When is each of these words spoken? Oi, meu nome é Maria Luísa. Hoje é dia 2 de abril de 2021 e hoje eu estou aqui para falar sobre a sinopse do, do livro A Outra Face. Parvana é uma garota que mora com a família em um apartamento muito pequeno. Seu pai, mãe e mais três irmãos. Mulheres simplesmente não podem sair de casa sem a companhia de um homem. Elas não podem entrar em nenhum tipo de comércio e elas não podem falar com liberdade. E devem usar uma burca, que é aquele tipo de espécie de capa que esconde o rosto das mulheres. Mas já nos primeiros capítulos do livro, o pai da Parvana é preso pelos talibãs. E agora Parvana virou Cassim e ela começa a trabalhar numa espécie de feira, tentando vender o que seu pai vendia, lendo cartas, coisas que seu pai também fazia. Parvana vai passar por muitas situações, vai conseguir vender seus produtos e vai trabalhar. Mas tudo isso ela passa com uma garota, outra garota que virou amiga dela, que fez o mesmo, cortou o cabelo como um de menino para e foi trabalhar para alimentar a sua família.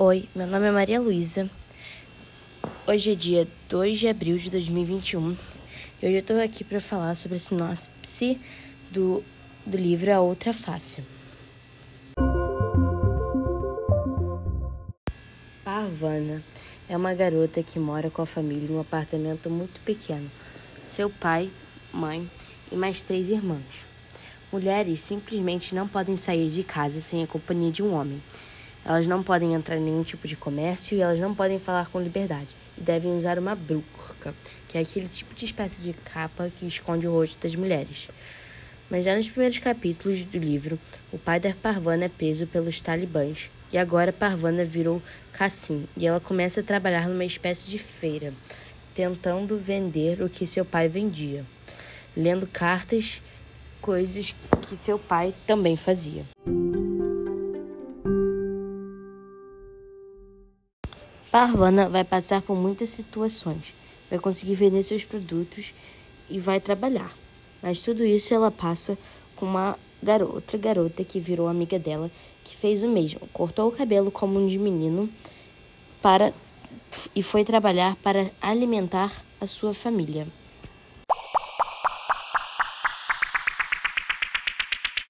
Oi, 0.00 0.28
meu 0.32 0.46
nome 0.46 0.64
é 0.64 0.70
Maria 0.70 1.00
Luísa. 1.00 1.50
Hoje 2.86 3.10
é 3.10 3.14
dia 3.16 3.48
2 3.68 3.98
de 3.98 4.06
abril 4.06 4.38
de 4.38 4.48
2021 4.48 5.32
e 5.32 6.06
hoje 6.06 6.14
eu 6.14 6.20
estou 6.20 6.40
aqui 6.40 6.62
para 6.62 6.80
falar 6.80 7.16
sobre 7.16 7.34
a 7.34 7.40
sinopse 7.40 8.40
do, 8.92 9.24
do 9.66 9.76
livro 9.76 10.14
A 10.14 10.20
Outra 10.20 10.52
Face. 10.52 11.02
Parvana 15.64 16.44
é 16.88 16.96
uma 16.96 17.12
garota 17.12 17.60
que 17.60 17.80
mora 17.80 18.08
com 18.08 18.22
a 18.22 18.26
família 18.26 18.68
em 18.70 18.76
um 18.76 18.80
apartamento 18.80 19.50
muito 19.50 19.80
pequeno. 19.80 20.30
Seu 20.80 21.10
pai, 21.10 21.50
mãe 21.92 22.30
e 22.70 22.76
mais 22.76 23.02
três 23.02 23.30
irmãos. 23.30 23.84
Mulheres 24.52 25.00
simplesmente 25.00 25.74
não 25.74 25.88
podem 25.88 26.16
sair 26.16 26.48
de 26.48 26.62
casa 26.62 27.00
sem 27.00 27.24
a 27.24 27.26
companhia 27.26 27.72
de 27.72 27.82
um 27.82 27.92
homem. 27.92 28.22
Elas 28.84 29.06
não 29.06 29.22
podem 29.22 29.54
entrar 29.54 29.76
em 29.76 29.82
nenhum 29.82 30.02
tipo 30.02 30.26
de 30.26 30.36
comércio 30.36 30.96
e 30.96 31.00
elas 31.00 31.20
não 31.20 31.34
podem 31.34 31.58
falar 31.58 31.88
com 31.88 32.00
liberdade. 32.00 32.56
E 32.76 32.80
devem 32.80 33.14
usar 33.14 33.38
uma 33.38 33.54
burca, 33.54 34.34
que 34.68 34.78
é 34.78 34.80
aquele 34.80 35.08
tipo 35.08 35.34
de 35.34 35.44
espécie 35.44 35.82
de 35.82 35.92
capa 35.92 36.50
que 36.56 36.66
esconde 36.66 37.06
o 37.06 37.12
rosto 37.12 37.38
das 37.40 37.54
mulheres. 37.54 38.08
Mas 38.90 39.04
já 39.04 39.14
nos 39.14 39.28
primeiros 39.28 39.58
capítulos 39.58 40.24
do 40.24 40.38
livro, 40.38 40.78
o 41.12 41.18
pai 41.18 41.38
da 41.38 41.52
Parvana 41.52 42.06
é 42.06 42.08
preso 42.08 42.46
pelos 42.46 42.80
talibãs. 42.80 43.50
E 43.70 43.76
agora 43.76 44.12
Parvana 44.12 44.64
virou 44.64 45.02
Cassim 45.32 45.86
e 45.96 46.06
ela 46.06 46.20
começa 46.20 46.60
a 46.60 46.64
trabalhar 46.64 47.06
numa 47.06 47.24
espécie 47.24 47.68
de 47.68 47.78
feira, 47.78 48.32
tentando 48.94 49.58
vender 49.58 50.22
o 50.22 50.28
que 50.28 50.46
seu 50.46 50.64
pai 50.64 50.88
vendia, 50.88 51.44
lendo 52.16 52.46
cartas, 52.46 53.22
coisas 53.80 54.34
que 54.66 54.74
seu 54.74 54.98
pai 54.98 55.34
também 55.46 55.76
fazia. 55.76 56.24
Parvana 61.30 61.90
vai 61.90 62.04
passar 62.04 62.40
por 62.40 62.56
muitas 62.56 62.88
situações, 62.88 63.74
vai 64.08 64.18
conseguir 64.18 64.54
vender 64.54 64.82
seus 64.82 65.04
produtos 65.04 65.74
e 66.30 66.38
vai 66.38 66.58
trabalhar. 66.58 67.14
Mas 67.62 67.82
tudo 67.82 68.02
isso 68.02 68.32
ela 68.32 68.50
passa 68.50 68.96
com 69.36 69.44
uma 69.44 69.78
garota, 70.02 70.34
outra 70.34 70.58
garota 70.58 71.04
que 71.04 71.20
virou 71.20 71.46
amiga 71.46 71.78
dela, 71.78 72.10
que 72.42 72.56
fez 72.56 72.82
o 72.82 72.88
mesmo, 72.88 73.20
cortou 73.30 73.68
o 73.68 73.72
cabelo 73.72 74.10
como 74.10 74.38
um 74.40 74.46
de 74.46 74.58
menino 74.58 75.08
para 76.00 76.32
e 77.14 77.22
foi 77.22 77.44
trabalhar 77.44 77.96
para 77.96 78.30
alimentar 78.40 79.12
a 79.38 79.46
sua 79.46 79.74
família. 79.74 80.26